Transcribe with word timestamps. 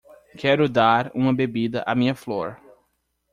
Quero 0.35 0.67
dar 0.67 1.11
uma 1.13 1.31
bebida 1.31 1.83
à 1.85 1.93
minha 1.93 2.15
flor. 2.15 2.59